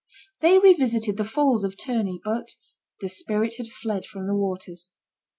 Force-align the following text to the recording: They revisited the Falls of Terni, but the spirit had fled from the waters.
They 0.39 0.57
revisited 0.57 1.17
the 1.17 1.23
Falls 1.23 1.63
of 1.63 1.77
Terni, 1.77 2.19
but 2.23 2.55
the 3.01 3.07
spirit 3.07 3.57
had 3.57 3.67
fled 3.67 4.03
from 4.03 4.25
the 4.25 4.33
waters. 4.33 4.89